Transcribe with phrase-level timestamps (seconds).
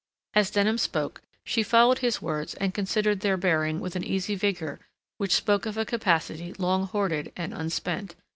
[0.33, 4.79] As Denham spoke, she followed his words and considered their bearing with an easy vigor
[5.19, 8.15] which spoke of a capacity long hoarded and unspent.